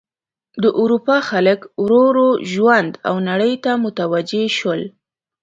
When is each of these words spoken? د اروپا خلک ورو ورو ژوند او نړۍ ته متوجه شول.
د 0.63 0.65
اروپا 0.81 1.17
خلک 1.29 1.59
ورو 1.83 2.01
ورو 2.09 2.27
ژوند 2.51 2.91
او 3.07 3.15
نړۍ 3.29 3.53
ته 3.63 3.71
متوجه 3.85 4.43
شول. 4.57 4.81